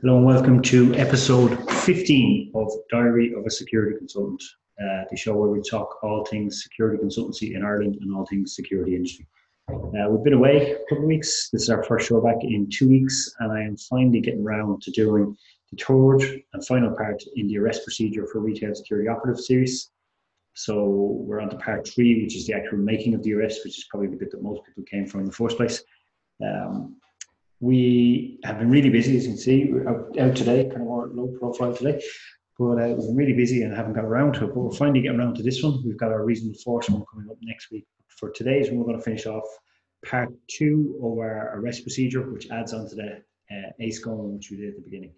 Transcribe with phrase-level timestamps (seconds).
[0.00, 4.40] Hello and welcome to episode 15 of Diary of a Security Consultant,
[4.80, 8.54] uh, the show where we talk all things security consultancy in Ireland and all things
[8.54, 9.26] security industry.
[9.68, 11.50] Uh, we've been away a couple of weeks.
[11.52, 14.82] This is our first show back in two weeks, and I am finally getting around
[14.82, 15.36] to doing
[15.72, 19.90] the third and final part in the arrest procedure for retail security operative series.
[20.54, 20.84] So
[21.26, 23.86] we're on to part three, which is the actual making of the arrest, which is
[23.90, 25.82] probably the bit that most people came from in the first place.
[26.40, 26.98] Um,
[27.60, 29.64] we have been really busy, as you can see.
[29.72, 32.02] We're out, out today, kind of more low profile today,
[32.58, 34.54] but uh, we've been really busy and haven't got around to it.
[34.54, 35.82] But we're finally getting around to this one.
[35.84, 37.86] We've got our reasonable force one coming up next week.
[38.08, 39.44] For today's one, we're going to finish off
[40.06, 44.50] part two of our arrest procedure, which adds on to the uh, ACE going, which
[44.50, 45.12] we did at the beginning.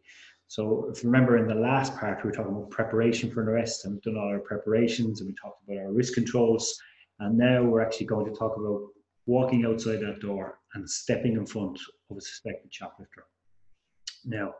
[0.48, 3.48] So if you remember in the last part, we were talking about preparation for an
[3.48, 6.76] arrest and we've done all our preparations and we talked about our risk controls.
[7.20, 8.88] And now we're actually going to talk about
[9.30, 11.78] walking outside that door and stepping in front
[12.10, 13.22] of a suspected shoplifter.
[14.24, 14.52] Now,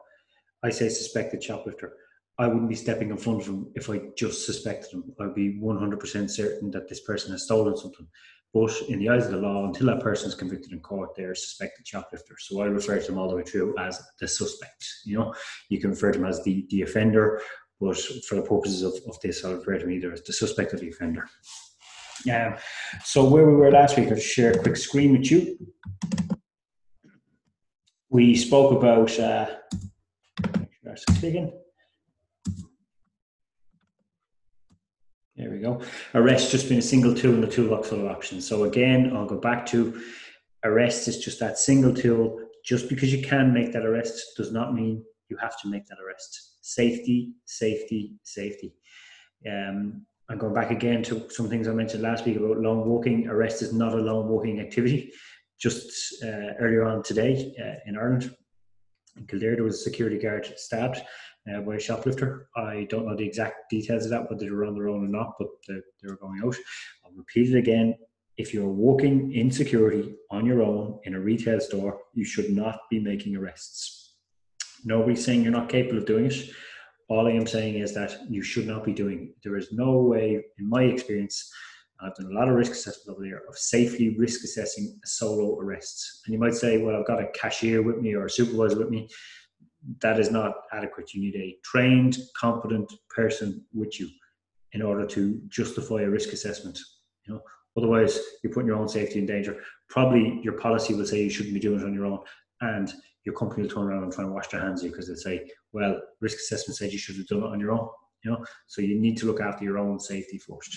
[0.63, 1.95] I say suspected shoplifter.
[2.39, 5.13] I wouldn't be stepping in front of him if I just suspected him.
[5.21, 8.07] I'd be 100% certain that this person has stolen something.
[8.55, 11.35] But in the eyes of the law, until that person is convicted in court, they're
[11.35, 12.37] suspected shoplifter.
[12.39, 14.85] So I refer to them all the way through as the suspect.
[15.05, 15.35] You know,
[15.69, 17.43] you can refer to them as the, the offender,
[17.81, 20.75] but for the purposes of, of this, I'll refer to them either as the suspect
[20.75, 21.29] or the offender.
[22.29, 22.57] Um,
[23.05, 25.57] so where we were last week, I'll share a quick screen with you.
[28.11, 29.47] We spoke about uh.
[35.37, 35.81] There we go.
[36.15, 38.47] Arrest just being a single tool in the toolbox full of options.
[38.47, 40.03] So again, I'll go back to
[40.65, 42.41] arrest is just that single tool.
[42.63, 45.97] Just because you can make that arrest does not mean you have to make that
[46.05, 46.59] arrest.
[46.61, 48.75] Safety, safety, safety.
[49.51, 53.27] Um, I'm going back again to some things I mentioned last week about lone working.
[53.27, 55.13] Arrest is not a lone working activity.
[55.59, 58.33] Just uh, earlier on today uh, in Ireland,
[59.17, 61.03] in Kildare, there was a security guard stabbed
[61.53, 62.49] uh, by a shoplifter.
[62.55, 65.09] I don't know the exact details of that, whether they were on their own or
[65.09, 66.55] not, but they, they were going out.
[67.05, 67.97] I'll repeat it again.
[68.37, 72.79] If you're walking in security on your own in a retail store, you should not
[72.89, 74.15] be making arrests.
[74.85, 76.51] Nobody's saying you're not capable of doing it
[77.11, 79.35] all I am saying is that you should not be doing.
[79.43, 81.53] There is no way, in my experience,
[82.01, 86.23] I've done a lot of risk assessment over there of safely risk assessing solo arrests.
[86.25, 88.91] And you might say, well, I've got a cashier with me or a supervisor with
[88.91, 89.09] me.
[90.01, 91.13] That is not adequate.
[91.13, 94.09] You need a trained, competent person with you
[94.73, 96.79] in order to justify a risk assessment.
[97.27, 97.41] You know,
[97.77, 99.61] otherwise you're putting your own safety in danger.
[99.89, 102.21] Probably your policy will say you shouldn't be doing it on your own,
[102.61, 102.93] and
[103.25, 105.15] your company will turn around and try and wash their hands of you because they
[105.15, 107.89] say, well, risk assessment says you should have done it on your own.
[108.25, 110.77] You know, so you need to look after your own safety first.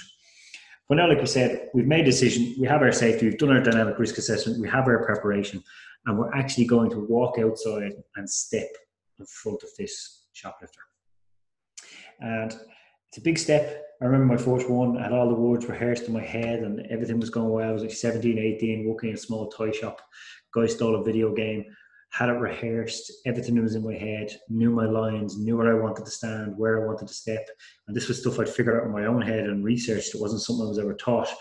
[0.87, 2.55] But now, like we said, we've made a decision.
[2.59, 3.25] We have our safety.
[3.25, 4.61] We've done our dynamic risk assessment.
[4.61, 5.63] We have our preparation,
[6.05, 8.69] and we're actually going to walk outside and step
[9.19, 10.81] in front of this shoplifter.
[12.19, 12.53] And
[13.09, 13.81] it's a big step.
[14.01, 14.97] I remember my first one.
[14.97, 17.69] I had all the words rehearsed in my head, and everything was going well.
[17.69, 20.01] I was like 17, 18, working in a small toy shop.
[20.53, 21.65] Guy stole a video game
[22.13, 26.05] had it rehearsed, everything was in my head, knew my lines, knew where I wanted
[26.05, 27.47] to stand, where I wanted to step.
[27.87, 30.13] And this was stuff I'd figured out in my own head and researched.
[30.13, 31.33] It wasn't something I was ever taught.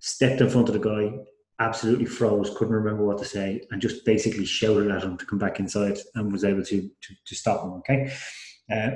[0.00, 1.16] Stepped in front of the guy,
[1.58, 5.38] absolutely froze, couldn't remember what to say, and just basically shouted at him to come
[5.38, 7.72] back inside and was able to to, to stop him.
[7.78, 8.12] Okay.
[8.70, 8.90] Uh,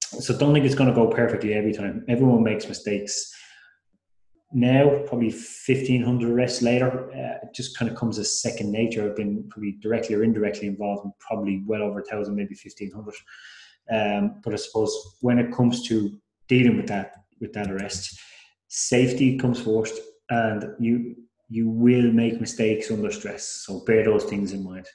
[0.18, 2.06] so don't think it's going to go perfectly every time.
[2.08, 3.34] Everyone makes mistakes
[4.56, 9.04] now, probably 1500 arrests later, uh, it just kind of comes as second nature.
[9.04, 13.14] I've been probably directly or indirectly involved in probably well over a thousand, maybe 1500.
[13.90, 16.18] Um, but I suppose when it comes to
[16.48, 18.18] dealing with that, with that arrest,
[18.68, 20.00] safety comes first
[20.30, 21.16] and you,
[21.50, 23.62] you will make mistakes under stress.
[23.66, 24.86] So bear those things in mind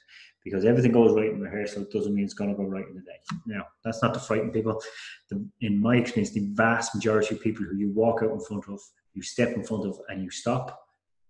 [0.42, 3.02] because everything goes right in rehearsal doesn't mean it's going to go right in the
[3.02, 3.20] day.
[3.46, 4.82] Now, that's not to frighten people.
[5.30, 8.64] The, in my experience, the vast majority of people who you walk out in front
[8.68, 8.80] of
[9.14, 10.86] you step in front of and you stop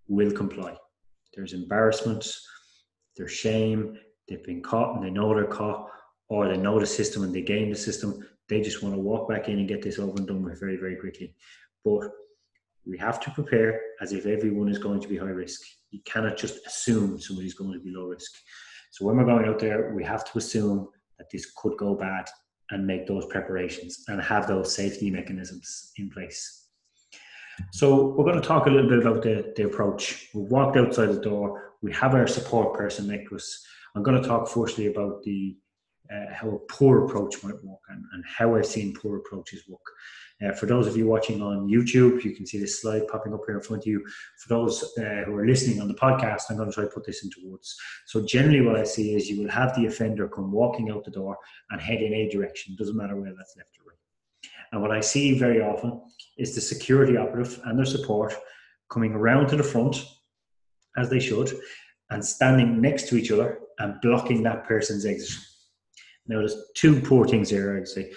[0.09, 0.77] will comply.
[1.35, 2.27] There's embarrassment,
[3.17, 3.97] there's shame,
[4.29, 5.89] they've been caught and they know they're caught,
[6.29, 8.27] or they know the system and they game the system.
[8.49, 10.77] They just want to walk back in and get this over and done with very,
[10.77, 11.35] very quickly.
[11.85, 12.11] But
[12.87, 15.61] we have to prepare as if everyone is going to be high risk.
[15.91, 18.33] You cannot just assume somebody's going to be low risk.
[18.91, 20.89] So when we're going out there, we have to assume
[21.19, 22.27] that this could go bad
[22.71, 26.62] and make those preparations and have those safety mechanisms in place.
[27.71, 30.29] So we're going to talk a little bit about the, the approach.
[30.35, 31.75] We walked outside the door.
[31.83, 33.67] We have our support person next to us.
[33.95, 35.57] I'm going to talk firstly about the
[36.13, 39.81] uh, how a poor approach might work and, and how I've seen poor approaches work.
[40.45, 43.43] Uh, for those of you watching on YouTube, you can see this slide popping up
[43.47, 44.05] here in front of you.
[44.39, 47.07] For those uh, who are listening on the podcast, I'm going to try to put
[47.07, 47.77] this into words.
[48.07, 51.13] So, generally, what I see is you will have the offender come walking out the
[51.13, 51.39] door
[51.71, 53.99] and head in a direction, doesn't matter whether that's left or right.
[54.73, 56.01] And what I see very often
[56.39, 58.35] is the security operative and their support
[58.91, 60.05] coming around to the front,
[60.97, 61.53] as they should,
[62.11, 65.39] and standing next to each other and blocking that person's exit.
[66.27, 68.13] Now, there's two poor things here, I'd say.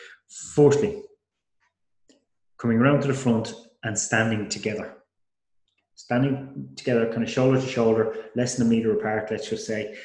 [0.54, 1.02] Firstly,
[2.58, 3.54] coming around to the front
[3.84, 4.96] and standing together.
[5.96, 9.98] Standing together, kind of shoulder to shoulder, less than a meter apart, let's just say,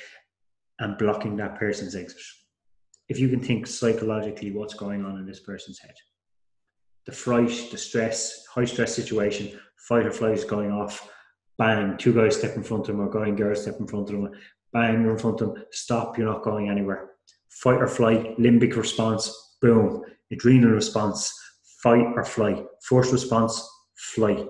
[0.78, 2.20] and blocking that person's exit.
[3.08, 5.94] If you can think psychologically what's going on in this person's head,
[7.06, 11.08] the fright, the stress, high stress situation, fight or flight is going off,
[11.58, 14.16] bang, two guys step in front of them or and girl step in front of
[14.16, 14.30] them,
[14.72, 17.10] bang, you're in front of them, stop, you're not going anywhere.
[17.50, 20.02] Fight or flight, limbic response, boom,
[20.32, 21.32] adrenal response,
[21.82, 22.64] fight or flight.
[22.88, 24.46] First response, flight.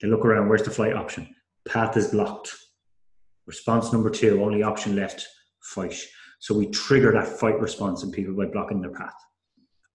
[0.00, 1.34] They look around, where's the flight option?
[1.68, 2.54] Path is blocked.
[3.46, 5.26] Response number two, only option left,
[5.62, 6.00] fight.
[6.40, 9.14] So we trigger that fight response in people by blocking their path.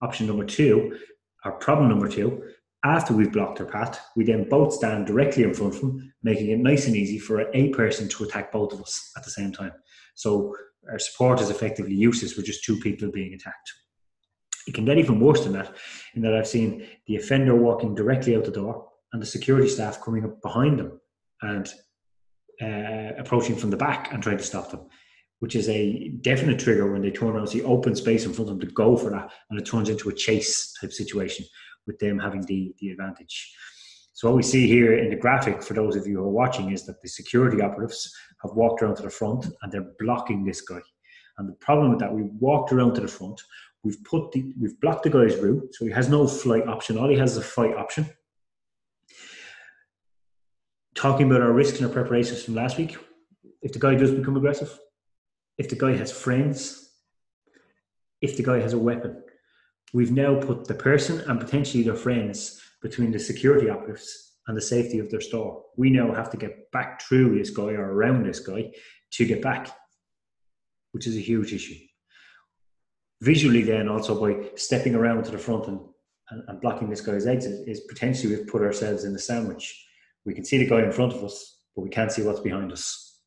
[0.01, 0.97] Option number two,
[1.45, 2.43] or problem number two,
[2.85, 6.49] after we've blocked their path, we then both stand directly in front of them, making
[6.49, 9.53] it nice and easy for a person to attack both of us at the same
[9.53, 9.71] time.
[10.15, 10.53] So
[10.91, 13.71] our support is effectively useless with just two people being attacked.
[14.67, 15.73] It can get even worse than that,
[16.13, 20.01] in that I've seen the offender walking directly out the door and the security staff
[20.01, 20.99] coming up behind them
[21.41, 21.73] and
[22.61, 24.87] uh, approaching from the back and trying to stop them,
[25.43, 28.57] which is a definite trigger when they turn around, see open space in front of
[28.57, 31.45] them to go for that, and it turns into a chase type situation
[31.85, 33.53] with them having the, the advantage.
[34.13, 36.71] So what we see here in the graphic, for those of you who are watching,
[36.71, 40.61] is that the security operatives have walked around to the front and they're blocking this
[40.61, 40.79] guy.
[41.37, 43.41] And the problem with that, we walked around to the front,
[43.83, 46.97] We've put the we've blocked the guy's route, so he has no flight option.
[46.97, 48.07] All he has is a fight option.
[50.95, 52.95] Talking about our risks and our preparations from last week,
[53.61, 54.79] if the guy does become aggressive,
[55.57, 56.89] if the guy has friends,
[58.21, 59.23] if the guy has a weapon,
[59.93, 64.61] we've now put the person and potentially their friends between the security operatives and the
[64.61, 65.63] safety of their store.
[65.77, 68.71] We now have to get back through this guy or around this guy
[69.11, 69.69] to get back,
[70.91, 71.75] which is a huge issue
[73.23, 75.79] visually then also by stepping around to the front and,
[76.29, 79.65] and, and, blocking this guy's exit is potentially we've put ourselves in the sandwich.
[80.25, 82.73] We can see the guy in front of us, but we can't see what's behind
[82.73, 83.21] us.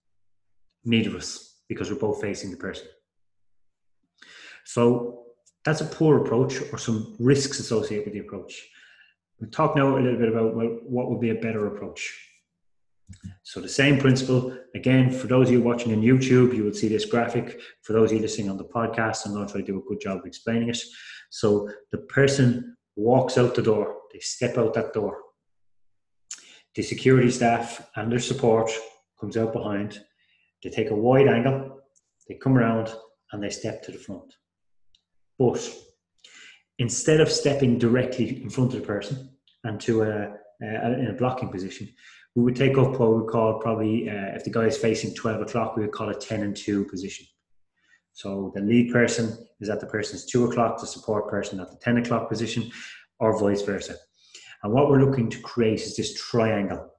[0.84, 2.86] Neither of us, because we're both facing the person.
[4.64, 5.26] So
[5.64, 8.68] that's a poor approach or some risks associated with the approach.
[9.40, 12.14] We'll talk now a little bit about well, what would be a better approach.
[13.42, 16.88] So the same principle, again, for those of you watching on YouTube, you will see
[16.88, 17.60] this graphic.
[17.82, 19.88] For those of you listening on the podcast, I'm going to try to do a
[19.88, 20.78] good job of explaining it.
[21.30, 25.18] So the person walks out the door, they step out that door.
[26.74, 28.70] The security staff and their support
[29.20, 30.00] comes out behind.
[30.62, 31.80] They take a wide angle,
[32.28, 32.92] they come around
[33.32, 34.34] and they step to the front.
[35.38, 35.68] But
[36.78, 39.30] instead of stepping directly in front of the person
[39.64, 41.88] and to a, a in a blocking position,
[42.34, 45.42] we would take up what we call probably uh, if the guy is facing 12
[45.42, 47.26] o'clock we would call it 10 and 2 position.
[48.12, 51.78] So the lead person is at the person's 2 o'clock the support person at the
[51.78, 52.70] 10 o'clock position
[53.20, 53.96] or vice versa.
[54.62, 56.90] And what we're looking to create is this triangle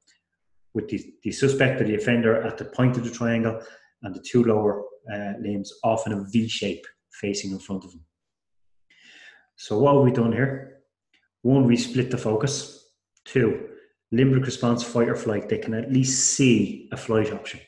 [0.74, 3.62] with the, the suspect or the offender at the point of the triangle
[4.04, 4.84] and the two lower
[5.14, 8.04] uh, limbs off in a V shape facing in front of them.
[9.56, 10.82] So what have we done here?
[11.42, 12.90] One, we split the focus.
[13.26, 13.70] Two,
[14.14, 17.60] limbic response, fight or flight, they can at least see a flight option.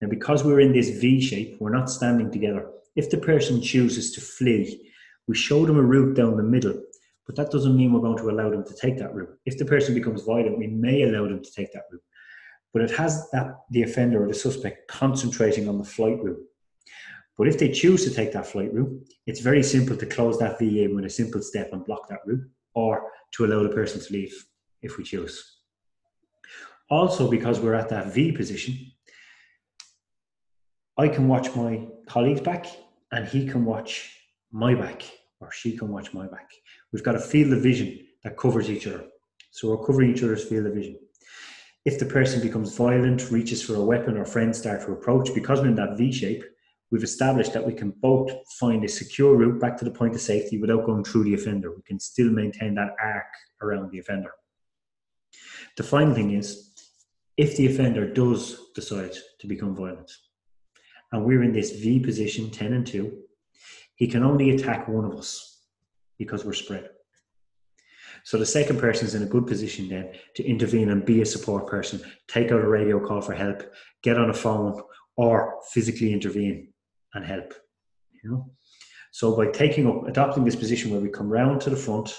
[0.00, 2.70] Now, because we're in this V shape, we're not standing together.
[2.96, 4.92] If the person chooses to flee,
[5.26, 6.80] we show them a route down the middle,
[7.26, 9.38] but that doesn't mean we're going to allow them to take that route.
[9.46, 12.02] If the person becomes violent, we may allow them to take that route.
[12.72, 16.42] But it has that the offender or the suspect concentrating on the flight route.
[17.36, 20.58] But if they choose to take that flight route, it's very simple to close that
[20.58, 24.00] V in with a simple step and block that route, or to allow the person
[24.00, 24.34] to leave
[24.82, 25.58] if we choose.
[26.90, 28.92] Also, because we're at that V position,
[30.96, 32.66] I can watch my colleague's back
[33.10, 34.16] and he can watch
[34.52, 35.02] my back
[35.40, 36.50] or she can watch my back.
[36.94, 39.06] We've got a field of vision that covers each other.
[39.50, 40.96] So we're covering each other's field of vision.
[41.84, 45.60] If the person becomes violent, reaches for a weapon, or friends start to approach, because
[45.60, 46.44] we're in that V shape,
[46.92, 50.20] we've established that we can both find a secure route back to the point of
[50.20, 51.74] safety without going through the offender.
[51.74, 53.26] We can still maintain that arc
[53.60, 54.30] around the offender.
[55.76, 56.70] The final thing is
[57.36, 60.12] if the offender does decide to become violent,
[61.10, 63.18] and we're in this V position, 10 and 2,
[63.96, 65.53] He can only attack one of us
[66.18, 66.88] because we're spread.
[68.22, 71.26] So the second person is in a good position then to intervene and be a
[71.26, 73.62] support person, take out a radio call for help,
[74.02, 74.80] get on a phone,
[75.16, 76.68] or physically intervene
[77.14, 77.52] and help.
[78.22, 78.50] You know?
[79.10, 82.18] So by taking up, adopting this position where we come round to the front,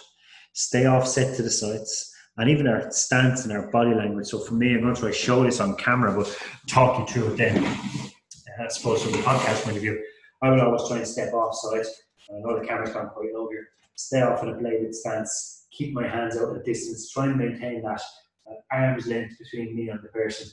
[0.53, 4.27] stay offset to the sides, and even our stance and our body language.
[4.27, 6.37] So for me, I'm going to try to show this on camera, but
[6.67, 7.65] talk you through it then.
[7.65, 10.01] Uh, I suppose from the podcast point of view,
[10.41, 11.85] I would always try and step offside.
[12.29, 13.67] I know the camera's gone quite low here.
[13.95, 17.37] Stay off in a bladed stance, keep my hands out at a distance, try and
[17.37, 18.01] maintain that
[18.49, 20.47] uh, arm's length between me and the person.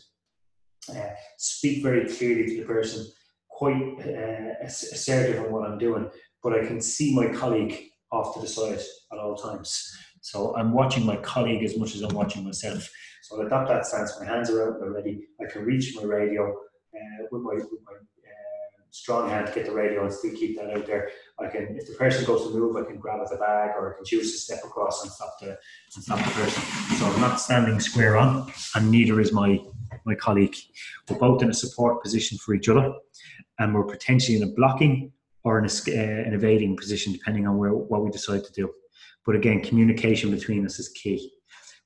[0.91, 3.07] Uh, speak very clearly to the person,
[3.49, 6.11] quite uh, assertive on what I'm doing,
[6.43, 8.81] but I can see my colleague off to the side
[9.13, 9.91] at all times.
[10.21, 12.89] So I'm watching my colleague as much as I'm watching myself.
[13.23, 14.19] So I adopt that stance.
[14.21, 15.27] My hands are out, they're ready.
[15.41, 17.95] I can reach my radio uh, with my, with my
[18.93, 21.09] strong hand to get the radio and still keep that out there.
[21.39, 23.95] I can, if the person goes to move, I can grab at the bag or
[23.95, 25.59] I can choose to step across and stop the
[25.95, 26.63] and stop the person.
[26.97, 29.59] So I'm not standing square on, and neither is my
[30.05, 30.55] my colleague.
[31.09, 32.93] We're both in a support position for each other,
[33.59, 37.57] and we're potentially in a blocking or in a, uh, an evading position, depending on
[37.57, 38.71] where what we decide to do.
[39.25, 41.33] But again, communication between us is key.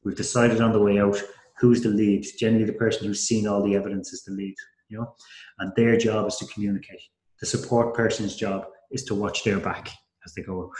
[0.02, 1.22] We've decided on the way out
[1.58, 2.26] who's the lead.
[2.38, 4.56] Generally, the person who's seen all the evidence is the lead
[4.88, 5.14] you know,
[5.59, 7.00] and their job is to communicate.
[7.40, 9.90] The support person's job is to watch their back
[10.25, 10.71] as they go out.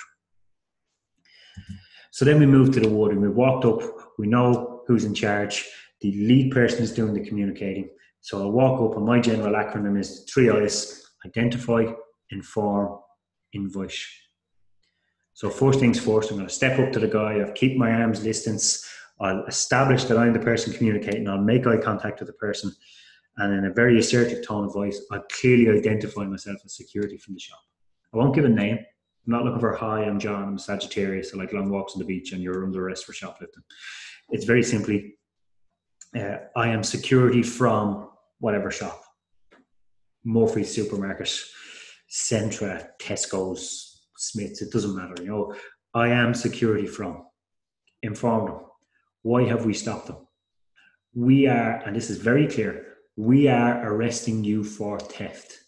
[2.13, 3.83] So then we move to the ward and We walked up,
[4.19, 5.67] we know who's in charge.
[6.01, 7.91] The lead person is doing the communicating.
[8.21, 11.85] So I'll walk up, and my general acronym is three I's identify,
[12.31, 12.99] inform,
[13.53, 13.95] invite.
[15.35, 17.93] So, first things first, I'm going to step up to the guy, I'll keep my
[17.93, 18.89] arms distance,
[19.21, 22.73] I'll establish that I'm the person communicating, I'll make eye contact with the person,
[23.39, 27.35] and in a very assertive tone of voice, I clearly identify myself as security from
[27.35, 27.61] the shop.
[28.15, 28.79] I won't give a name.
[28.79, 32.05] I'm not looking for hi, I'm John, I'm Sagittarius, I like long walks on the
[32.05, 33.63] beach and you're under arrest for shoplifting.
[34.31, 35.17] It's very simply,
[36.17, 39.03] uh, I am security from whatever shop.
[40.25, 41.29] Murphy's supermarket,
[42.11, 45.23] Centra, Tesco's, Smith's, it doesn't matter.
[45.23, 45.55] You know,
[45.95, 47.25] I am security from.
[48.03, 48.61] Inform them.
[49.23, 50.27] Why have we stopped them?
[51.15, 55.59] We are, and this is very clear, we are arresting you for theft.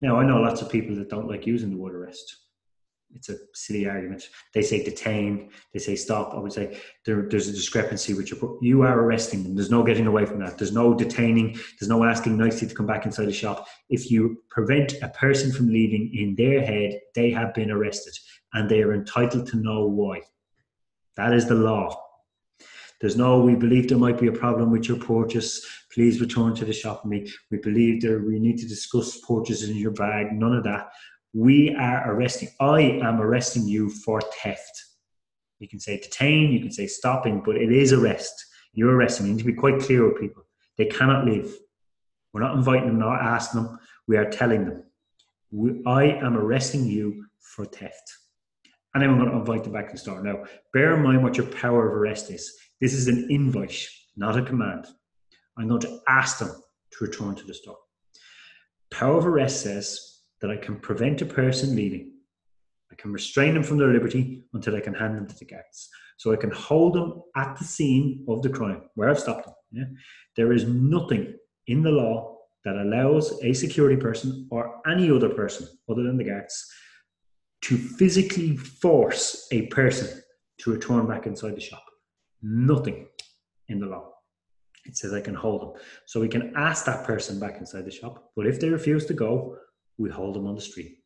[0.00, 2.36] Now, I know lots of people that don't like using the word arrest.
[3.14, 4.24] It's a silly argument.
[4.54, 6.32] They say detain, they say stop.
[6.34, 8.32] I would say there, there's a discrepancy which
[8.62, 9.54] you are arresting them.
[9.54, 10.56] There's no getting away from that.
[10.56, 13.66] There's no detaining, there's no asking nicely to come back inside the shop.
[13.90, 18.14] If you prevent a person from leaving in their head, they have been arrested
[18.54, 20.22] and they are entitled to know why.
[21.16, 22.02] That is the law.
[23.00, 25.66] There's no, we believe there might be a problem with your purchase.
[25.92, 27.30] Please return to the shop with me.
[27.50, 30.32] We believe there we need to discuss purchases in your bag.
[30.32, 30.90] None of that.
[31.34, 32.48] We are arresting.
[32.60, 34.84] I am arresting you for theft.
[35.58, 38.34] You can say detain, you can say stopping, but it is arrest.
[38.72, 39.26] You're arresting.
[39.26, 40.44] You need to be quite clear with people.
[40.78, 41.54] They cannot leave.
[42.32, 43.78] We're not inviting them, not asking them.
[44.08, 44.84] We are telling them.
[45.50, 48.12] We, I am arresting you for theft.
[48.94, 50.22] And then we're going to invite them back to the store.
[50.22, 52.52] Now, bear in mind what your power of arrest is.
[52.80, 54.86] This is an invite, not a command.
[55.58, 56.50] I'm going to ask them
[56.92, 57.76] to return to the store.
[58.90, 62.12] Power of arrest says that I can prevent a person leaving.
[62.90, 65.88] I can restrain them from their liberty until I can hand them to the guards.
[66.18, 69.54] So I can hold them at the scene of the crime where I've stopped them.
[69.72, 69.84] Yeah?
[70.36, 71.34] There is nothing
[71.66, 76.24] in the law that allows a security person or any other person other than the
[76.24, 76.70] guards
[77.62, 80.22] to physically force a person
[80.58, 81.84] to return back inside the shop.
[82.42, 83.06] Nothing
[83.68, 84.10] in the law.
[84.84, 85.82] It says I can hold them.
[86.06, 89.14] So we can ask that person back inside the shop, but if they refuse to
[89.14, 89.56] go,
[89.98, 90.98] we hold them on the street.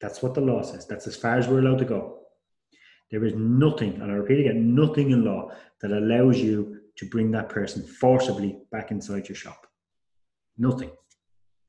[0.00, 0.86] That's what the law says.
[0.86, 2.18] That's as far as we're allowed to go.
[3.10, 7.30] There is nothing, and I repeat again, nothing in law that allows you to bring
[7.32, 9.66] that person forcibly back inside your shop.
[10.58, 10.90] Nothing.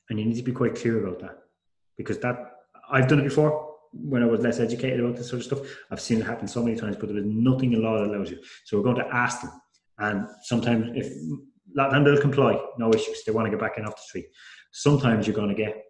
[0.10, 1.40] And you need to be quite clear about that.
[1.98, 2.38] Because that
[2.90, 5.60] I've done it before when I was less educated about this sort of stuff.
[5.92, 8.32] I've seen it happen so many times, but there is nothing in law that allows
[8.32, 8.40] you.
[8.66, 9.52] So we're going to ask them.
[10.00, 11.08] And sometimes, if
[11.78, 13.24] a they'll comply, no issues.
[13.24, 14.26] They want to get back in off the street.
[14.72, 15.84] Sometimes you're going to get,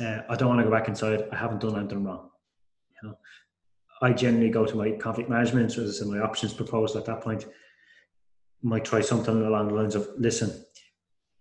[0.00, 1.24] uh, I don't want to go back inside.
[1.32, 2.28] I haven't done anything wrong.
[3.02, 3.18] You know,
[4.02, 7.20] I generally go to my conflict management, so this is my options proposal at that
[7.20, 7.46] point.
[8.62, 10.64] Might try something along the lines of, listen,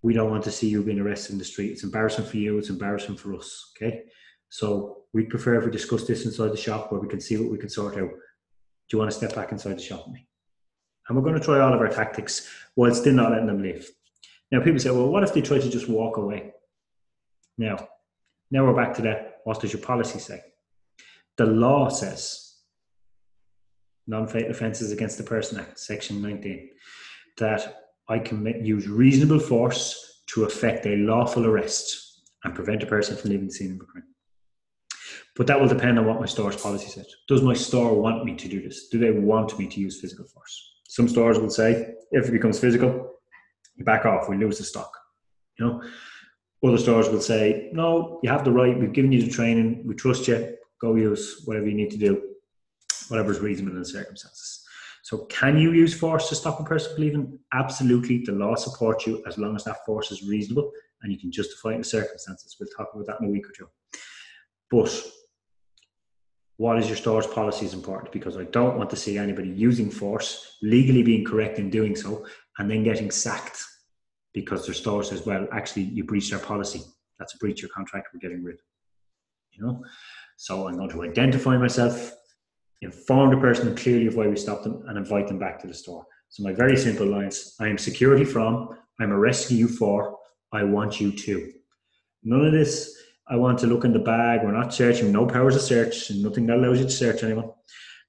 [0.02, 1.72] we don't want to see you being arrested in the street.
[1.72, 2.58] It's embarrassing for you.
[2.58, 3.74] It's embarrassing for us.
[3.76, 4.04] Okay.
[4.50, 7.52] So we'd prefer if we discuss this inside the shop where we can see what
[7.52, 8.10] we can sort out.
[8.10, 10.27] Do you want to step back inside the shop with me?
[11.08, 13.90] And we're going to try all of our tactics while still not letting them leave.
[14.52, 16.54] Now, people say, well, what if they try to just walk away?
[17.58, 17.88] Now,
[18.52, 19.42] Now we're back to that.
[19.44, 20.42] What does your policy say?
[21.38, 22.44] The law says,
[24.10, 26.70] Non-fatal offences against the Person Act, Section 19,
[27.40, 33.18] that I can use reasonable force to effect a lawful arrest and prevent a person
[33.18, 34.06] from leaving the scene of a crime.
[35.36, 37.08] But that will depend on what my store's policy says.
[37.28, 38.88] Does my store want me to do this?
[38.88, 40.67] Do they want me to use physical force?
[40.98, 43.20] Some stores will say, if it becomes physical,
[43.75, 44.92] you back off, we lose the stock.
[45.60, 45.84] You know,
[46.68, 49.94] other stores will say, no, you have the right, we've given you the training, we
[49.94, 52.20] trust you, go use whatever you need to do,
[53.10, 54.66] whatever is reasonable in the circumstances.
[55.04, 57.38] So, can you use force to stop a person leaving?
[57.54, 58.24] Absolutely.
[58.25, 60.72] The law supports you as long as that force is reasonable
[61.04, 62.56] and you can justify it in the circumstances.
[62.60, 63.70] We'll talk about that in a week or two.
[64.72, 65.00] But
[66.58, 69.92] what is your store's policy is important because I don't want to see anybody using
[69.92, 72.26] force, legally being correct in doing so,
[72.58, 73.64] and then getting sacked
[74.34, 76.82] because their store says, well, actually, you breached our policy.
[77.20, 78.58] That's a breach of contract we're getting rid.
[79.52, 79.84] You know?
[80.36, 82.12] So I'm going to identify myself,
[82.82, 85.74] inform the person clearly of why we stopped them, and invite them back to the
[85.74, 86.06] store.
[86.30, 90.18] So my very simple lines I am security from, I'm arresting you for,
[90.52, 91.52] I want you to.
[92.24, 92.96] None of this
[93.30, 94.42] I want to look in the bag.
[94.44, 95.12] We're not searching.
[95.12, 96.12] No powers of search.
[96.12, 97.52] Nothing that allows you to search anyone.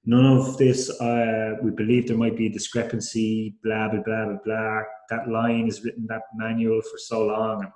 [0.05, 0.89] None of this.
[1.01, 3.55] Uh, we believe there might be a discrepancy.
[3.63, 4.81] Blah blah blah blah blah.
[5.09, 7.71] That line is written that manual for so long, and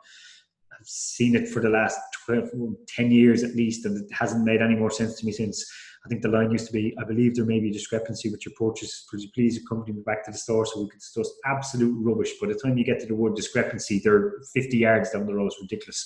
[0.72, 2.50] I've seen it for the last 12,
[2.88, 5.66] 10 years at least, and it hasn't made any more sense to me since.
[6.06, 8.46] I think the line used to be, I believe there may be a discrepancy with
[8.46, 9.06] your purchase.
[9.10, 12.34] Could you please accompany me back to the store so we could discuss absolute rubbish?
[12.42, 15.48] By the time you get to the word discrepancy, they're 50 yards down the road.
[15.48, 16.06] It's ridiculous.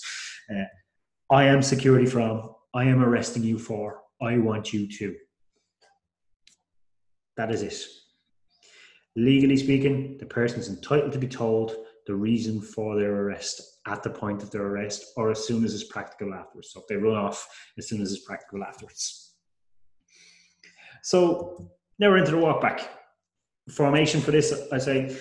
[0.52, 0.66] Uh,
[1.30, 5.16] I am security from, I am arresting you for, I want you to.
[7.36, 7.84] That is it.
[9.18, 14.04] Legally speaking, the person is entitled to be told the reason for their arrest at
[14.04, 16.72] the point of their arrest or as soon as it's practical afterwards.
[16.72, 17.46] So if they run off,
[17.78, 19.34] as soon as it's practical afterwards.
[21.04, 21.70] So
[22.00, 22.90] now we're into the walk back.
[23.70, 25.18] Formation for this, I say,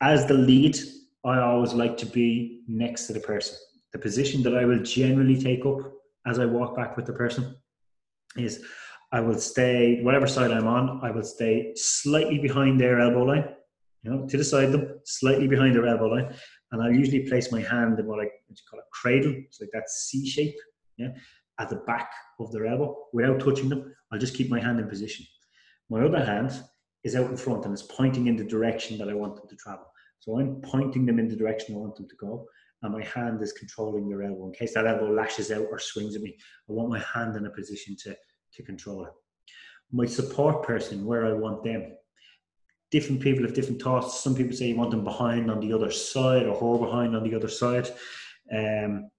[0.00, 0.78] as the lead,
[1.24, 3.56] I always like to be next to the person
[3.92, 5.80] the position that I will generally take up
[6.26, 7.56] as I walk back with the person
[8.36, 8.64] is
[9.12, 13.48] I will stay, whatever side I'm on, I will stay slightly behind their elbow line,
[14.02, 16.34] you know, to the side of them, slightly behind their elbow line.
[16.70, 19.70] And I'll usually place my hand in what I what call a cradle, it's like
[19.74, 20.56] that C shape,
[20.96, 21.08] yeah,
[21.58, 23.94] at the back of their elbow without touching them.
[24.10, 25.26] I'll just keep my hand in position.
[25.90, 26.58] My other hand
[27.04, 29.56] is out in front and is pointing in the direction that I want them to
[29.56, 29.84] travel.
[30.20, 32.46] So I'm pointing them in the direction I want them to go
[32.82, 34.46] and my hand is controlling their elbow.
[34.46, 36.36] In case that elbow lashes out or swings at me,
[36.68, 38.16] I want my hand in a position to,
[38.54, 39.12] to control it.
[39.92, 41.92] My support person, where I want them.
[42.90, 44.20] Different people have different thoughts.
[44.20, 47.22] Some people say you want them behind on the other side or her behind on
[47.22, 47.88] the other side.
[48.54, 49.10] Um,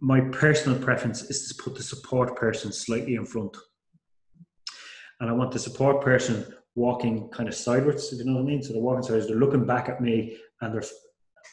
[0.00, 3.56] my personal preference is to put the support person slightly in front.
[5.20, 8.46] And I want the support person walking kind of sideways, if you know what I
[8.46, 8.62] mean.
[8.62, 10.84] So they're walking sideways, they're looking back at me and they're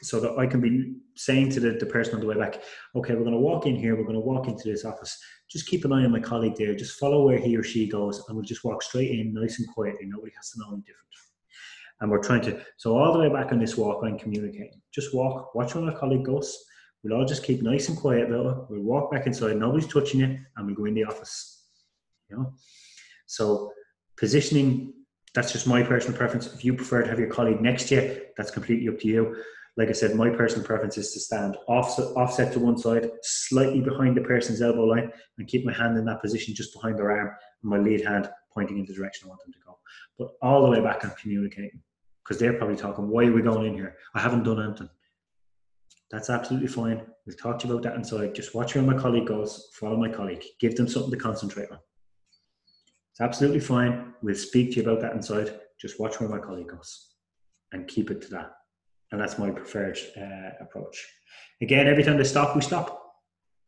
[0.01, 2.61] so that I can be saying to the, the person on the way back,
[2.95, 5.17] okay, we're going to walk in here, we're going to walk into this office.
[5.49, 6.75] Just keep an eye on my colleague there.
[6.75, 9.67] Just follow where he or she goes, and we'll just walk straight in, nice and
[9.69, 10.05] quietly.
[10.05, 11.05] Nobody has to know any different.
[12.01, 14.81] And we're trying to, so all the way back on this walk, I'm communicating.
[14.93, 16.57] Just walk, watch where my colleague goes.
[17.03, 18.57] We'll all just keep nice and quiet about it.
[18.69, 21.65] We'll walk back inside, nobody's touching it, and we'll go in the office.
[22.29, 22.53] You know?
[23.25, 23.73] So
[24.17, 24.93] positioning,
[25.33, 26.53] that's just my personal preference.
[26.53, 29.35] If you prefer to have your colleague next to you, that's completely up to you
[29.77, 33.81] like I said, my personal preference is to stand offset, offset to one side, slightly
[33.81, 37.11] behind the person's elbow line, and keep my hand in that position just behind their
[37.11, 39.77] arm, and my lead hand pointing in the direction I want them to go.
[40.17, 41.81] But all the way back, I'm communicating
[42.23, 43.95] because they're probably talking, "Why are we going in here?
[44.13, 44.89] I haven't done anything."
[46.11, 47.05] That's absolutely fine.
[47.25, 48.33] We'll talk to you about that inside.
[48.33, 49.69] Just watch where my colleague goes.
[49.73, 50.43] Follow my colleague.
[50.59, 51.79] Give them something to concentrate on.
[53.11, 54.13] It's absolutely fine.
[54.23, 55.59] We'll speak to you about that inside.
[55.79, 57.15] Just watch where my colleague goes
[57.71, 58.51] and keep it to that
[59.11, 61.07] and that's my preferred uh, approach.
[61.61, 63.13] Again, every time they stop, we stop.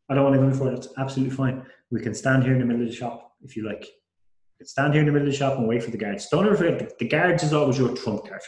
[0.08, 0.74] I don't want to go any further.
[0.74, 1.64] It's absolutely fine.
[1.90, 3.84] We can stand here in the middle of the shop if you like.
[3.84, 6.28] You can stand here in the middle of the shop and wait for the guards.
[6.28, 8.40] Don't ever forget, the guards is always your trump card.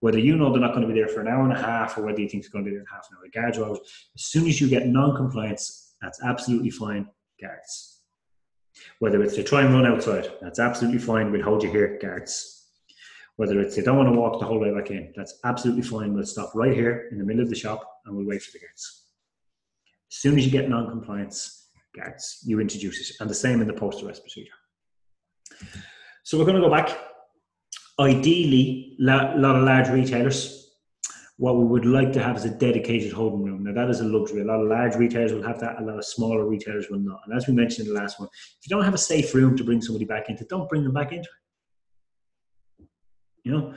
[0.00, 1.96] Whether you know they're not going to be there for an hour and a half
[1.96, 3.58] or whether you think they're going to be there in half an hour, the guards
[3.58, 3.80] are always,
[4.14, 7.08] as soon as you get non-compliance, that's absolutely fine,
[7.40, 8.02] guards.
[8.98, 11.32] Whether it's to try and run outside, that's absolutely fine.
[11.32, 12.55] We'll hold you here, guards
[13.36, 16.14] whether it's they don't want to walk the whole way back in, that's absolutely fine.
[16.14, 18.58] We'll stop right here in the middle of the shop and we'll wait for the
[18.58, 19.04] guards.
[20.10, 23.16] As soon as you get non-compliance, guards, you introduce it.
[23.20, 24.52] And the same in the post arrest procedure.
[26.24, 26.96] So we're going to go back.
[27.98, 30.66] Ideally, a lot of large retailers
[31.38, 33.62] What we would like to have is a dedicated holding room.
[33.62, 34.40] Now that is a luxury.
[34.40, 35.80] A lot of large retailers will have that.
[35.80, 37.20] A lot of smaller retailers will not.
[37.26, 39.54] And as we mentioned in the last one, if you don't have a safe room
[39.58, 41.45] to bring somebody back into, don't bring them back into it.
[43.46, 43.74] You know,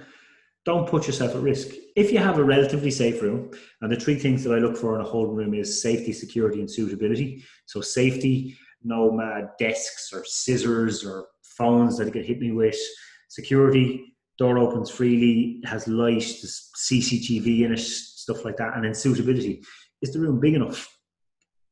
[0.66, 1.76] don't put yourself at risk.
[1.96, 3.52] If you have a relatively safe room,
[3.82, 6.60] and the three things that I look for in a holding room is safety, security,
[6.60, 7.44] and suitability.
[7.68, 12.80] So safety, no mad desks or scissors or phones that could hit me with.
[13.28, 18.76] Security, door opens freely, has light, there's CCTV in it, stuff like that.
[18.76, 19.62] And then suitability,
[20.02, 20.90] is the room big enough?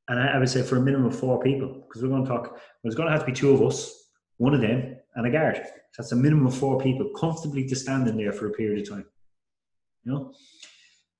[0.08, 2.30] And I, I would say for a minimum of four people, because we're going to
[2.30, 3.92] talk, there's going to have to be two of us,
[4.38, 5.62] one of them, and a guard.
[5.98, 8.90] That's a minimum of four people comfortably to stand in there for a period of
[8.90, 9.06] time.
[10.06, 10.34] You know?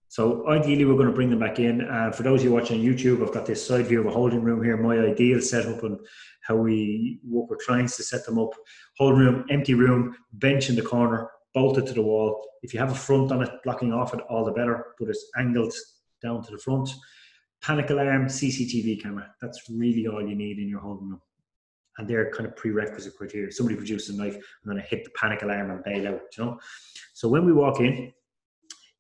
[0.08, 1.82] So ideally, we're going to bring them back in.
[1.82, 4.12] Uh, for those of you watching on YouTube, I've got this side view of a
[4.12, 4.78] holding room here.
[4.78, 6.00] My ideal setup and
[6.44, 8.52] how we work with clients to set them up.
[8.98, 12.48] Holding room, empty room, bench in the corner, bolted to the wall.
[12.62, 14.94] If you have a front on it, blocking off it, all the better.
[15.00, 15.74] But it's angled
[16.24, 16.90] down to the front.
[17.62, 19.28] Panic alarm, CCTV camera.
[19.42, 21.22] That's really all you need in your holding room.
[21.98, 23.52] And they're kind of prerequisite criteria.
[23.52, 26.22] Somebody produces a knife, I'm going to hit the panic alarm and bail out.
[26.38, 26.60] You know.
[27.14, 28.14] So when we walk in,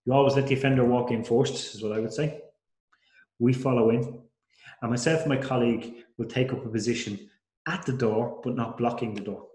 [0.06, 2.42] you always let the offender walk in first, is what I would say.
[3.40, 4.22] We follow in.
[4.82, 7.30] And myself and my colleague will take up a position
[7.68, 9.48] at the door, but not blocking the door.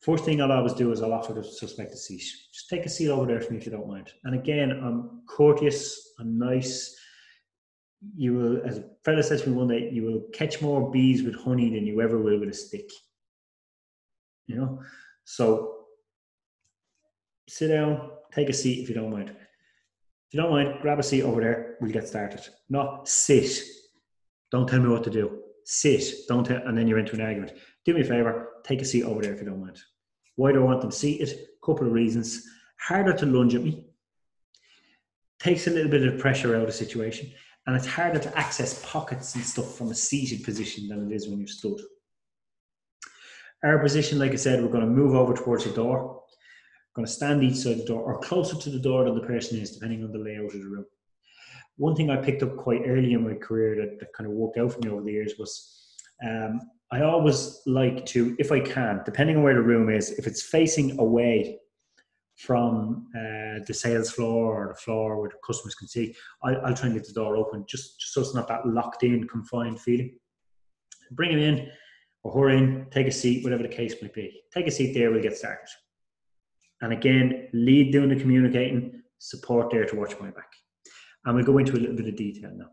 [0.00, 2.24] First thing I'll always do is I'll offer the suspect a seat.
[2.52, 4.12] Just take a seat over there for me if you don't mind.
[4.24, 6.96] And again, I'm courteous, I'm nice.
[8.16, 11.22] You will, as a fella said to me one day, you will catch more bees
[11.22, 12.90] with honey than you ever will with a stick.
[14.46, 14.82] You know?
[15.24, 15.86] So
[17.48, 19.30] sit down, take a seat if you don't mind.
[19.30, 19.36] If
[20.32, 21.76] you don't mind, grab a seat over there.
[21.80, 22.40] We'll get started.
[22.68, 23.60] Not sit.
[24.50, 25.42] Don't tell me what to do.
[25.64, 26.26] Sit.
[26.28, 27.52] Don't tell, and then you're into an argument.
[27.84, 28.48] Do me a favor.
[28.64, 29.78] Take a seat over there if you don't mind.
[30.36, 31.46] Why do I want them seated?
[31.64, 32.44] Couple of reasons.
[32.78, 33.86] Harder to lunge at me.
[35.38, 37.30] Takes a little bit of pressure out of the situation,
[37.66, 41.28] and it's harder to access pockets and stuff from a seated position than it is
[41.28, 41.80] when you're stood.
[43.64, 46.22] Our position, like I said, we're going to move over towards the door
[46.94, 49.26] going to stand each side of the door or closer to the door than the
[49.26, 50.84] person is, depending on the layout of the room.
[51.76, 54.58] One thing I picked up quite early in my career that, that kind of worked
[54.58, 55.94] out for me over the years was
[56.24, 60.26] um, I always like to, if I can, depending on where the room is, if
[60.26, 61.58] it's facing away
[62.36, 66.74] from uh, the sales floor or the floor where the customers can see, I, will
[66.74, 69.80] try and get the door open just, just so it's not that locked in, confined
[69.80, 70.18] feeling.
[71.12, 71.68] Bring him in
[72.24, 74.42] or her in, take a seat, whatever the case might be.
[74.52, 75.68] Take a seat there, we'll get started.
[76.80, 80.50] And again, lead doing the communicating, support there to watch my back.
[81.24, 82.70] And we'll go into a little bit of detail now.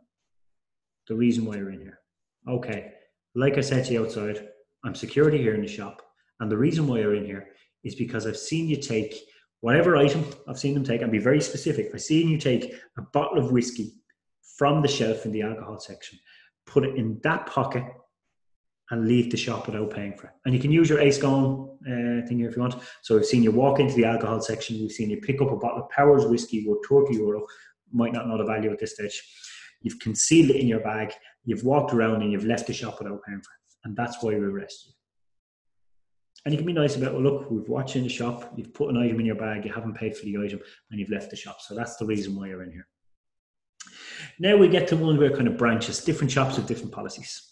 [1.07, 1.99] The reason why you're in here.
[2.47, 2.93] Okay,
[3.35, 4.47] like I said to you outside,
[4.83, 6.01] I'm security here in the shop.
[6.39, 7.49] And the reason why you're in here
[7.83, 9.15] is because I've seen you take
[9.61, 11.89] whatever item I've seen them take, and be very specific.
[11.93, 13.93] I've seen you take a bottle of whiskey
[14.57, 16.19] from the shelf in the alcohol section,
[16.65, 17.83] put it in that pocket
[18.91, 20.33] and leave the shop without paying for it.
[20.45, 22.75] And you can use your Ace Gone uh, thing here if you want.
[23.01, 25.55] So we've seen you walk into the alcohol section, we've seen you pick up a
[25.55, 27.45] bottle of Powers whiskey worth 30 euro,
[27.91, 29.21] might not know the value at this stage.
[29.81, 31.13] You've concealed it in your bag,
[31.45, 33.85] you've walked around and you've left the shop without paying for it.
[33.85, 34.93] And that's why we arrest you.
[36.45, 38.89] And you can be nice about, well, look, we've watched in the shop, you've put
[38.89, 41.35] an item in your bag, you haven't paid for the item, and you've left the
[41.35, 41.59] shop.
[41.59, 42.87] So that's the reason why you're in here.
[44.39, 47.45] Now we get to one where kind of branches, different shops with different policies.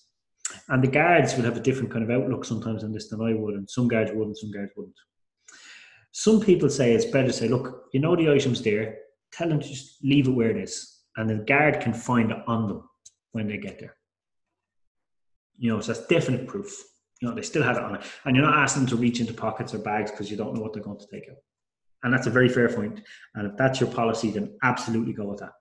[0.70, 3.34] And the guards will have a different kind of outlook sometimes on this than I
[3.34, 4.96] would, and some guards would and some guards wouldn't.
[6.12, 8.98] Some people say it's better to say, look, you know the item's there,
[9.34, 12.38] tell them to just leave it where it is, and the guard can find it
[12.48, 12.90] on them
[13.34, 13.96] when they get there.
[15.58, 16.72] You know, so that's definite proof.
[17.22, 18.02] You know, they still have it on it.
[18.26, 20.62] And you're not asking them to reach into pockets or bags because you don't know
[20.62, 21.38] what they're going to take out.
[22.04, 23.02] And that's a very fair point.
[23.34, 25.54] And if that's your policy, then absolutely go with that.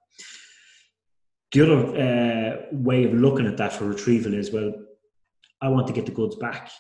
[1.53, 4.75] The other uh, way of looking at that for retrieval is well,
[5.63, 6.71] I want to get the goods back.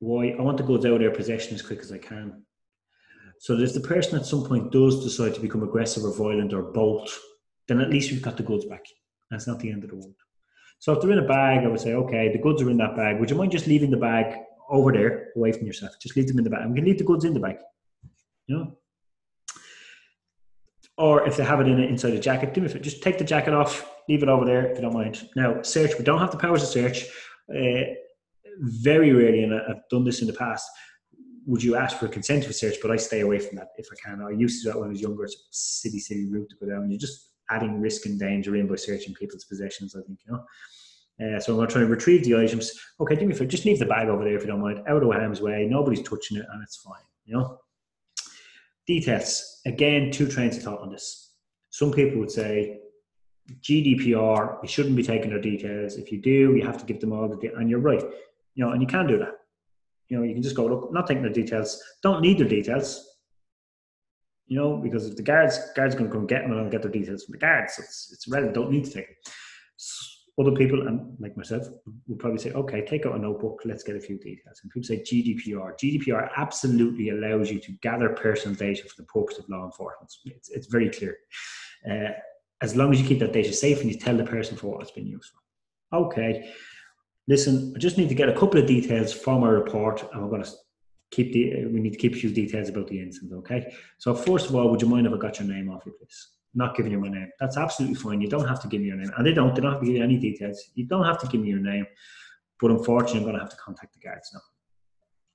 [0.00, 0.30] Why?
[0.38, 2.42] I want the goods out of their possession as quick as I can.
[3.38, 6.52] So that if the person at some point does decide to become aggressive or violent
[6.52, 7.10] or bolt,
[7.68, 8.84] then at least we've got the goods back.
[9.30, 10.14] That's not the end of the world.
[10.80, 12.96] So if they're in a bag, I would say, okay, the goods are in that
[12.96, 13.20] bag.
[13.20, 14.34] Would you mind just leaving the bag
[14.68, 15.92] over there, away from yourself?
[16.00, 16.62] Just leave them in the bag.
[16.62, 17.58] I'm going to leave the goods in the bag.
[18.46, 18.78] You know?
[20.96, 22.82] Or if they have it in inside a jacket, do it.
[22.82, 25.28] Just take the jacket off, leave it over there if you don't mind.
[25.36, 25.96] Now, search.
[25.98, 27.04] We don't have the powers of search.
[27.54, 27.94] Uh,
[28.58, 30.68] very rarely, and I've done this in the past,
[31.46, 33.88] would you ask for consent to a search, but I stay away from that if
[33.90, 34.22] I can.
[34.22, 35.24] I used to do that when I was younger.
[35.24, 36.90] It's a silly, silly route to go down.
[36.90, 40.44] You're just adding risk and danger in by searching people's possessions, I think, you know.
[41.20, 42.72] Uh, so I'm going to try and retrieve the items.
[42.98, 44.80] Okay, do me a favor, just leave the bag over there if you don't mind,
[44.88, 45.66] out of harm's way.
[45.68, 47.58] Nobody's touching it, and it's fine, you know.
[48.86, 49.60] Details.
[49.66, 51.34] Again, two trains of thought on this.
[51.68, 52.80] Some people would say
[53.60, 55.96] GDPR, you shouldn't be taking their details.
[55.96, 58.02] If you do, you have to give them all the de- and you're right.
[58.54, 59.34] You know, and you can do that.
[60.08, 63.06] You know, you can just go, look, not taking their details, don't need their details.
[64.50, 66.90] You know, because if the guards guards going to come get them and get their
[66.90, 69.30] details from the guards, it's it's relevant, don't need to take it.
[70.38, 71.66] Other people, and like myself,
[72.08, 74.60] would probably say, okay, take out a notebook, let's get a few details.
[74.62, 75.78] And people say GDPR.
[75.78, 80.10] GDPR absolutely allows you to gather personal data for the purpose of law enforcement.
[80.24, 81.16] It's, it's very clear.
[81.88, 82.12] Uh,
[82.62, 84.82] as long as you keep that data safe and you tell the person for what
[84.82, 85.96] it's been used for.
[86.06, 86.52] Okay,
[87.28, 90.30] listen, I just need to get a couple of details from our report, and we're
[90.30, 90.50] going to
[91.10, 91.66] keep the.
[91.66, 93.32] We need to keep a few details about the incident.
[93.38, 93.72] Okay.
[93.98, 96.28] So first of all, would you mind if I got your name off you, please?
[96.54, 97.30] Not giving you my name.
[97.38, 98.20] That's absolutely fine.
[98.20, 99.54] You don't have to give me your name, and they don't.
[99.54, 100.62] They don't have to give you any details.
[100.74, 101.86] You don't have to give me your name,
[102.60, 104.40] but unfortunately, I'm going to have to contact the guards now,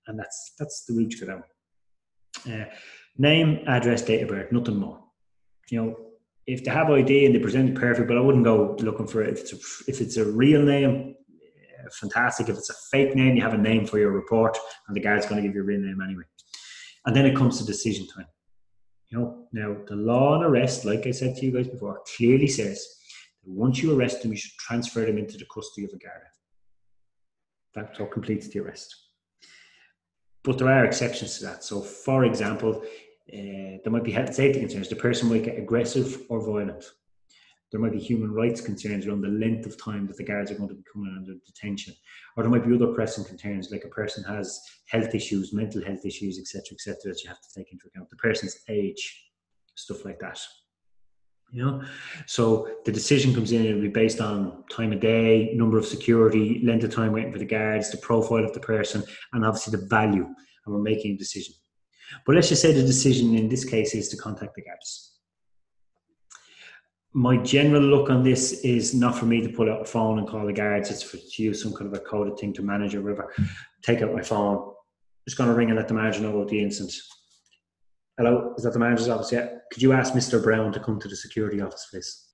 [0.07, 1.43] and that's that's the route to go down.
[2.47, 2.65] Uh,
[3.17, 4.99] name, address, date of birth, nothing more.
[5.69, 5.95] You know,
[6.45, 9.23] if they have ID and they present it perfect, but I wouldn't go looking for
[9.23, 9.29] it.
[9.33, 11.15] If it's a, if it's a real name,
[11.93, 12.49] fantastic.
[12.49, 15.25] If it's a fake name, you have a name for your report, and the guard's
[15.25, 16.23] going to give you a real name anyway.
[17.05, 18.27] And then it comes to decision time.
[19.09, 22.47] You know, now the law on arrest, like I said to you guys before, clearly
[22.47, 22.85] says
[23.43, 26.21] that once you arrest them, you should transfer them into the custody of a guard.
[27.75, 28.95] That so completes the arrest.
[30.43, 31.63] But there are exceptions to that.
[31.63, 32.81] So, for example,
[33.33, 34.89] uh, there might be health and safety concerns.
[34.89, 36.83] The person might get aggressive or violent.
[37.71, 40.55] There might be human rights concerns around the length of time that the guards are
[40.55, 41.93] going to be coming under detention.
[42.35, 46.05] Or there might be other pressing concerns, like a person has health issues, mental health
[46.05, 48.09] issues, etc., etc., that you have to take into account.
[48.09, 49.29] The person's age,
[49.75, 50.39] stuff like that.
[51.51, 51.83] You know,
[52.25, 53.65] so the decision comes in.
[53.65, 57.39] It'll be based on time of day, number of security, length of time waiting for
[57.39, 60.25] the guards, the profile of the person, and obviously the value.
[60.25, 61.53] And we're making a decision.
[62.25, 65.14] But let's just say the decision in this case is to contact the guards.
[67.17, 70.27] My general look on this is not for me to pull out a phone and
[70.27, 70.91] call the guards.
[70.91, 73.33] It's for to use some kind of a coded thing to manage or whatever.
[73.83, 74.73] Take out my phone.
[75.25, 76.93] Just going to ring and let the manager know about the incident.
[78.17, 79.31] Hello, is that the manager's office?
[79.31, 79.47] Yeah.
[79.71, 80.43] Could you ask Mr.
[80.43, 82.31] Brown to come to the security office, please?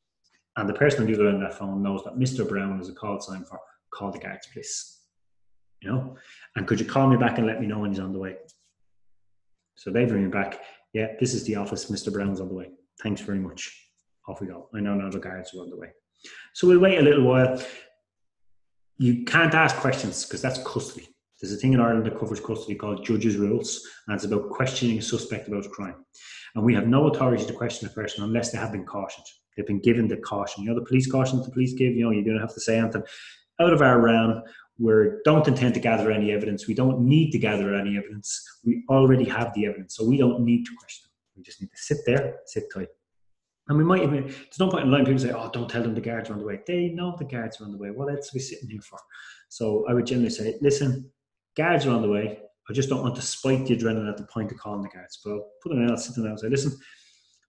[0.57, 2.49] And the person on the other end of that phone knows that Mr.
[2.49, 3.59] Brown is a call sign for
[3.93, 5.01] call the guards, please.
[5.83, 6.15] You know?
[6.55, 8.37] And could you call me back and let me know when he's on the way?
[9.75, 10.59] So they bring me back.
[10.91, 11.91] Yeah, this is the office.
[11.91, 12.11] Mr.
[12.11, 12.71] Brown's on the way.
[13.03, 13.90] Thanks very much.
[14.31, 14.69] Off we go.
[14.73, 15.89] I know now the guards are on the way.
[16.53, 17.61] So we'll wait a little while.
[18.97, 21.07] You can't ask questions because that's custody.
[21.39, 24.99] There's a thing in Ireland that covers custody called judges' rules, and it's about questioning
[24.99, 26.05] a suspect about a crime.
[26.55, 29.25] And we have no authority to question a person unless they have been cautioned.
[29.57, 30.63] They've been given the caution.
[30.63, 32.77] You know, the police caution the police give, you know, you don't have to say
[32.77, 33.03] anything
[33.59, 34.43] out of our realm
[34.81, 36.67] we don't intend to gather any evidence.
[36.67, 38.43] We don't need to gather any evidence.
[38.65, 41.03] We already have the evidence, so we don't need to question.
[41.03, 41.11] Them.
[41.37, 42.87] We just need to sit there, sit tight.
[43.71, 45.05] And we might even, there's no point in lying.
[45.05, 46.59] People say, oh, don't tell them the guards are on the way.
[46.67, 47.89] They know the guards are on the way.
[47.89, 48.99] What else are we sitting here for?
[49.47, 51.09] So I would generally say, listen,
[51.55, 52.37] guards are on the way.
[52.69, 55.21] I just don't want to spike the adrenaline at the point of calling the guards.
[55.23, 56.77] But I'll put them out, sit down and say, listen,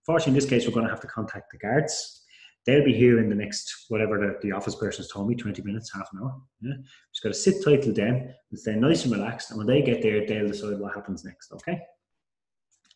[0.07, 2.23] fortunately in this case, we're going to have to contact the guards
[2.67, 5.93] they'll be here in the next whatever the, the office person's told me 20 minutes
[5.93, 6.75] half an hour yeah
[7.13, 9.83] just got to sit tight till then and stay nice and relaxed and when they
[9.83, 11.81] get there they'll decide what happens next okay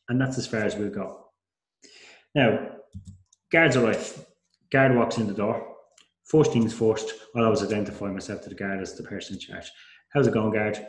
[0.09, 1.27] and that's as far as we'll go
[2.35, 2.77] now
[3.53, 4.25] guards arrive
[4.73, 5.75] guard walks in the door.
[6.25, 9.71] First things first i'll always identify myself to the guard as the person in charge.
[10.13, 10.85] How's it going guard?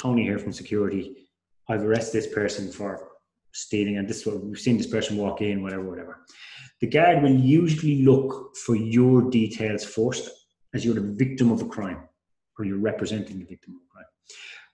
[0.00, 1.28] Tony here from security.
[1.68, 3.08] I've arrested this person for
[3.52, 6.24] stealing and this we've seen this person walk in whatever whatever.
[6.80, 10.30] The guard will usually look for your details first
[10.74, 12.02] as you're the victim of a crime
[12.58, 14.04] or you're representing the victim of a crime.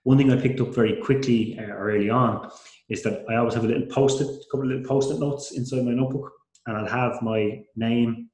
[0.03, 2.51] One thing I picked up very quickly uh, early on
[2.89, 5.83] is that I always have a little post-it, a couple of little post-it notes inside
[5.83, 6.31] my notebook,
[6.65, 8.29] and I'll have my name,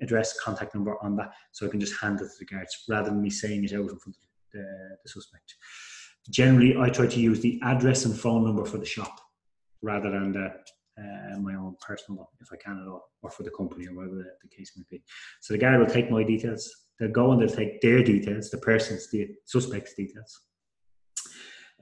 [0.00, 3.10] address, contact number on that, so I can just hand it to the guards rather
[3.10, 4.64] than me saying it out in front of the,
[5.02, 5.54] the suspect.
[6.30, 9.20] Generally, I try to use the address and phone number for the shop
[9.82, 10.52] rather than the
[10.98, 13.94] uh, my own personal one if I can at all, or for the company or
[13.94, 15.02] whatever the, the case might be.
[15.40, 16.68] So the guard will take my details.
[16.98, 20.40] They'll go and they'll take their details, the person's, the suspect's details,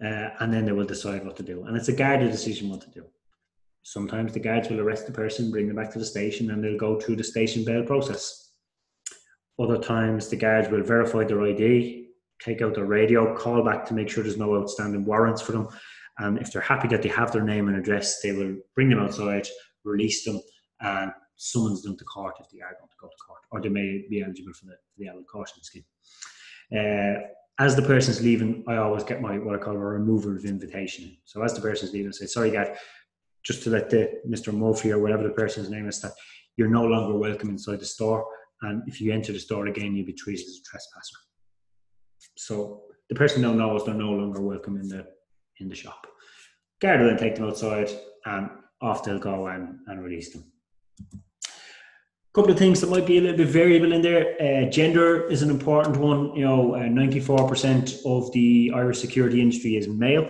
[0.05, 1.65] uh, and then they will decide what to do.
[1.65, 3.07] And it's a guarded decision what to do.
[3.87, 6.77] Sometimes the guards will arrest the person, bring them back to the station, and they'll
[6.77, 8.51] go through the station bail process.
[9.61, 12.09] Other times the guards will verify their ID,
[12.43, 15.69] take out their radio, call back to make sure there's no outstanding warrants for them,
[16.19, 18.99] and if they're happy that they have their name and address, they will bring them
[18.99, 19.47] outside,
[19.85, 20.41] release them,
[20.81, 23.69] and summons them to court if they are going to go to court, or they
[23.69, 25.85] may be eligible for the, for the adult caution scheme.
[26.77, 27.23] Uh,
[27.61, 31.17] as the person's leaving, I always get my what I call a removal of invitation.
[31.25, 32.77] So as the person's leaving, I say, "Sorry, guys,
[33.47, 34.53] just to let the Mr.
[34.53, 36.13] Murphy or whatever the person's name is that
[36.57, 38.27] you're no longer welcome inside the store.
[38.63, 41.19] And if you enter the store again, you'll be treated as a trespasser.
[42.37, 45.07] So the person now knows they're no longer welcome in the
[45.61, 46.07] in the shop.
[46.81, 47.91] Guard will then take them outside
[48.25, 48.51] and
[48.83, 50.45] off they'll go and, and release them.
[51.15, 54.35] A couple of things that might be a little bit variable in there.
[54.39, 56.35] Uh, gender is an important one.
[56.35, 60.29] You know, uh, 94% of the Irish security industry is male.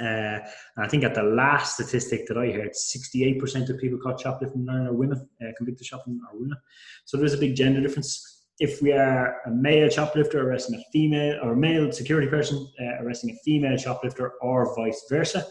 [0.00, 0.38] Uh,
[0.78, 4.92] I think at the last statistic that I heard, 68% of people caught shoplifting are
[4.92, 6.56] women, uh, convicted shoplifting are women.
[7.04, 8.46] So there's a big gender difference.
[8.58, 13.02] If we are a male shoplifter arresting a female, or a male security person uh,
[13.02, 15.46] arresting a female shoplifter, or vice versa,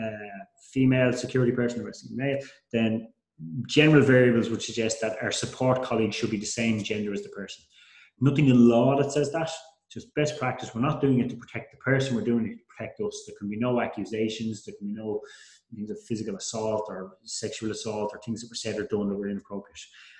[0.00, 0.10] uh,
[0.72, 2.38] female security person arresting male,
[2.72, 3.08] then
[3.66, 7.28] general variables would suggest that our support colleagues should be the same gender as the
[7.30, 7.64] person.
[8.20, 9.50] Nothing in law that says that,
[9.90, 10.74] just best practice.
[10.74, 13.24] We're not doing it to protect the person, we're doing it to protect us.
[13.26, 15.20] There can be no accusations, there can be no
[15.88, 19.28] of physical assault or sexual assault or things that were said or done that were
[19.28, 19.78] inappropriate.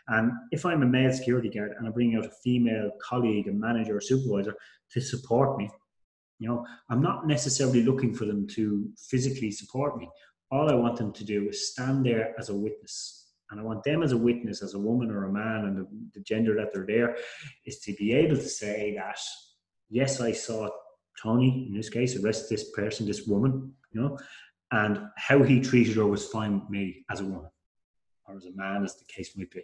[0.08, 3.52] And if I'm a male security guard and I'm bringing out a female colleague, a
[3.52, 4.54] manager, or supervisor
[4.92, 5.70] to support me,
[6.38, 10.08] you know, I'm not necessarily looking for them to physically support me.
[10.50, 13.26] All I want them to do is stand there as a witness.
[13.50, 15.86] And I want them as a witness, as a woman or a man, and the,
[16.14, 17.16] the gender that they're there,
[17.66, 19.18] is to be able to say that
[19.90, 20.70] yes, I saw
[21.22, 24.18] Tony, in this case, arrest this person, this woman, you know,
[24.70, 27.50] and how he treated her was fine with me as a woman
[28.26, 29.62] or as a man, as the case might be.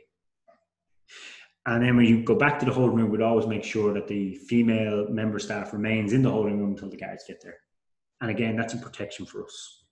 [1.64, 4.06] And then when you go back to the holding room, we'd always make sure that
[4.06, 7.58] the female member staff remains in the holding room until the guards get there.
[8.20, 9.84] And again, that's a protection for us.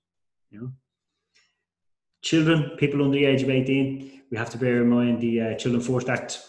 [0.50, 0.72] You know,
[2.22, 5.54] children, people under the age of eighteen, we have to bear in mind the uh,
[5.54, 6.40] Children First Act.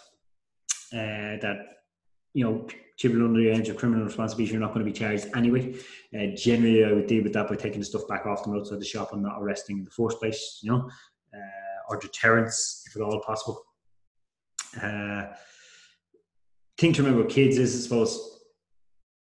[0.93, 1.57] Uh, that
[2.35, 2.67] you know
[2.97, 5.73] children under the age of criminal responsibility, you're not going to be charged anyway.
[6.13, 8.79] Uh, generally, I would deal with that by taking the stuff back off them outside
[8.79, 10.89] the shop and not arresting in the first place, you know,
[11.33, 13.65] uh, or deterrence if at all possible.
[14.81, 15.27] Uh,
[16.77, 18.39] thing to remember with kids is, I suppose,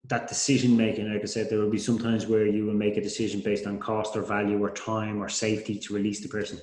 [0.06, 1.12] that decision making.
[1.12, 3.80] Like I said, there will be sometimes where you will make a decision based on
[3.80, 6.60] cost or value or time or safety to release the person.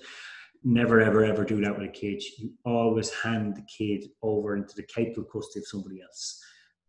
[0.69, 2.21] Never, ever, ever do that with a kid.
[2.39, 6.43] You always hand the kid over into the capable custody of somebody else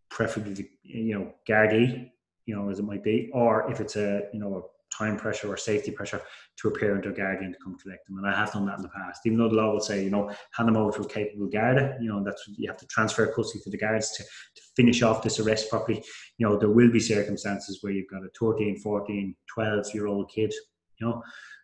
[0.10, 2.10] preferably the, you know Gardaí,
[2.46, 4.62] you know as it might be, or if it's a you know a
[4.96, 6.22] time pressure or safety pressure
[6.58, 8.18] to a parent or guardian to come collect them.
[8.18, 10.10] And I have done that in the past, even though the law will say, you
[10.10, 13.28] know, hand them over to a capable guard, you know, that's you have to transfer
[13.28, 16.04] custody to the guards to, to finish off this arrest properly.
[16.38, 20.32] You know, there will be circumstances where you've got a 13, 14, 12 year old
[20.34, 20.54] kid,
[21.00, 21.22] you know,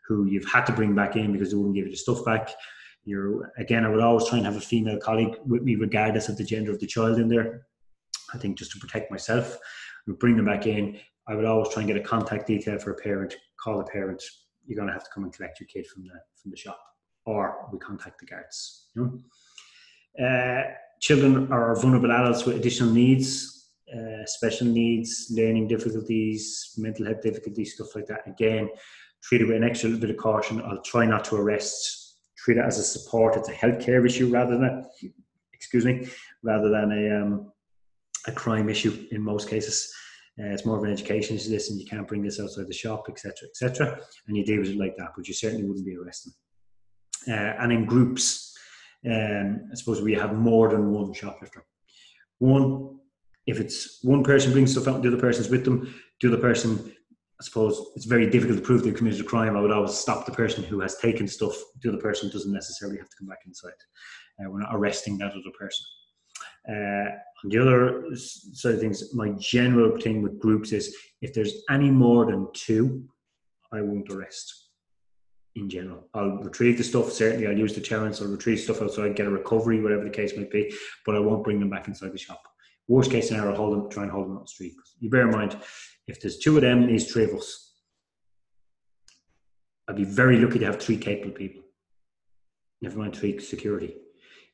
[0.07, 2.51] who you've had to bring back in because they wouldn't give you the stuff back.
[3.05, 6.37] You're again, I would always try and have a female colleague with me, regardless of
[6.37, 7.67] the gender of the child in there,
[8.33, 9.57] I think just to protect myself,
[10.07, 10.97] we bring them back in.
[11.27, 13.35] I would always try and get a contact detail for a parent.
[13.61, 14.21] Call the parent.
[14.65, 16.79] You're going to have to come and collect your kid from the from the shop,
[17.25, 18.89] or we contact the guards.
[18.95, 19.19] You know?
[20.19, 20.63] uh,
[21.01, 27.75] children are vulnerable adults with additional needs, uh, special needs, learning difficulties, mental health difficulties,
[27.75, 28.27] stuff like that.
[28.27, 28.69] Again,
[29.23, 30.61] treat it with an extra little bit of caution.
[30.61, 32.17] I'll try not to arrest.
[32.37, 33.37] Treat it as a support.
[33.37, 34.83] It's a healthcare issue rather than, a,
[35.53, 36.07] excuse me,
[36.43, 37.53] rather than a um,
[38.27, 39.93] a crime issue in most cases.
[40.39, 41.49] Uh, it's more of an education issue.
[41.49, 43.99] This and you can't bring this outside the shop, etc., etc.
[44.27, 46.33] And you deal with it like that, but you certainly wouldn't be arresting.
[47.27, 48.57] Uh, and in groups,
[49.05, 51.63] um, I suppose we have more than one shoplifter.
[52.39, 52.99] One,
[53.45, 56.41] if it's one person brings stuff out and the other person's with them, the other
[56.41, 56.93] person,
[57.39, 59.55] I suppose it's very difficult to prove they committed a crime.
[59.55, 61.55] I would always stop the person who has taken stuff.
[61.81, 63.71] The other person doesn't necessarily have to come back inside.
[64.39, 65.85] Uh, we're not arresting that other person.
[66.69, 67.09] Uh,
[67.43, 71.91] on the other side of things, my general thing with groups is if there's any
[71.91, 73.03] more than two,
[73.71, 74.69] I won't arrest
[75.55, 76.07] in general.
[76.13, 79.81] I'll retrieve the stuff, certainly I'll use deterrence, I'll retrieve stuff outside, get a recovery,
[79.81, 80.73] whatever the case might be,
[81.05, 82.41] but I won't bring them back inside the shop.
[82.87, 84.73] Worst case scenario, hold them, try and hold them on the street.
[84.99, 85.57] You bear in mind,
[86.07, 87.71] if there's two of them, these three of us,
[89.87, 91.61] I'd be very lucky to have three capable people.
[92.81, 93.95] Never mind three security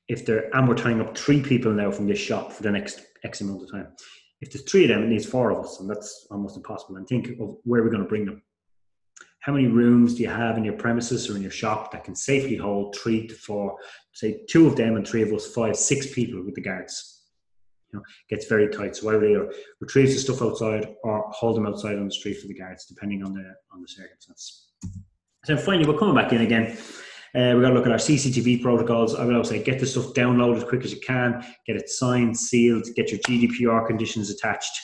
[0.10, 3.02] if there and we're tying up three people now from this shop for the next
[3.24, 3.88] X amount of time.
[4.42, 6.98] If there's three of them, it needs four of us, and that's almost impossible.
[6.98, 8.42] And think of where we're going to bring them.
[9.42, 12.16] How many rooms do you have in your premises or in your shop that can
[12.16, 13.78] safely hold three to four,
[14.14, 17.19] say two of them and three of us, five, six people with the guards?
[17.92, 18.96] You know, gets very tight.
[18.96, 22.48] So would either retrieve the stuff outside or hold them outside on the street for
[22.48, 24.68] the guards, depending on the on the circumstance.
[25.46, 26.78] So finally, we're coming back in again.
[27.36, 29.14] Uh, we've got to look at our CCTV protocols.
[29.14, 31.88] I would always say get the stuff downloaded as quick as you can, get it
[31.88, 34.76] signed, sealed, get your GDPR conditions attached,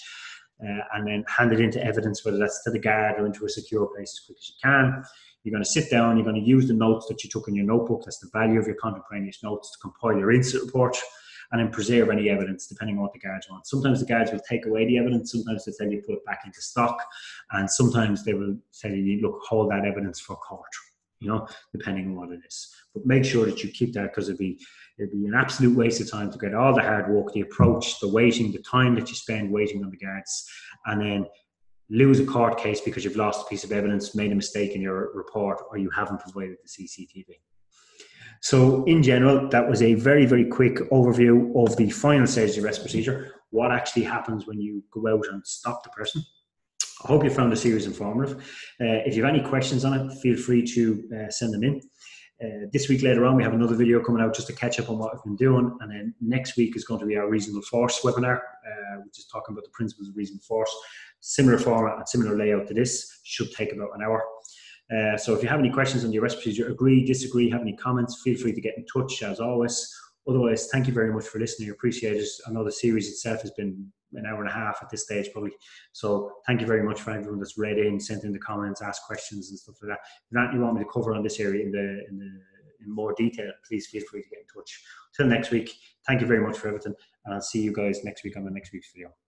[0.64, 3.50] uh, and then hand it into evidence, whether that's to the guard or into a
[3.50, 5.04] secure place as quick as you can.
[5.44, 7.56] You're going to sit down, you're going to use the notes that you took in
[7.56, 10.98] your notebook, that's the value of your contemporaneous notes to compile your incident report
[11.52, 13.68] and then preserve any evidence depending on what the guards want.
[13.68, 16.42] Sometimes the guards will take away the evidence, sometimes they tell you put it back
[16.46, 16.98] into stock,
[17.52, 20.72] and sometimes they will tell you, look, hold that evidence for court,
[21.20, 22.74] you know, depending on what it is.
[22.94, 24.60] But make sure that you keep that because it'd be
[24.98, 28.00] it'd be an absolute waste of time to get all the hard work, the approach,
[28.00, 30.50] the waiting, the time that you spend waiting on the guards,
[30.86, 31.26] and then
[31.90, 34.82] lose a court case because you've lost a piece of evidence, made a mistake in
[34.82, 37.26] your report, or you haven't provided the CCTV.
[38.42, 42.56] So, in general, that was a very, very quick overview of the final stage of
[42.58, 43.34] the arrest procedure.
[43.50, 46.22] What actually happens when you go out and stop the person?
[47.04, 48.38] I hope you found the series informative.
[48.82, 51.82] Uh, if you have any questions on it, feel free to uh, send them in.
[52.44, 54.90] Uh, this week later on, we have another video coming out just to catch up
[54.90, 55.76] on what I've been doing.
[55.80, 59.28] And then next week is going to be our reasonable force webinar, uh, which is
[59.32, 60.76] talking about the principles of reasonable force.
[61.22, 64.24] Similar format and similar layout to this, should take about an hour.
[64.94, 67.76] Uh, so if you have any questions on the arrest procedure, agree, disagree, have any
[67.76, 69.94] comments, feel free to get in touch as always.
[70.28, 71.70] Otherwise, thank you very much for listening.
[71.70, 72.28] I appreciate it.
[72.48, 75.30] I know the series itself has been an hour and a half at this stage,
[75.32, 75.52] probably.
[75.92, 79.04] So thank you very much for everyone that's read in, sent in the comments, asked
[79.04, 80.00] questions and stuff like that.
[80.04, 82.40] If that you want me to cover on this area in the in the
[82.84, 84.84] in more detail, please feel free to get in touch.
[85.16, 85.72] Till next week,
[86.08, 88.52] thank you very much for everything, and I'll see you guys next week on the
[88.52, 89.25] next week's video.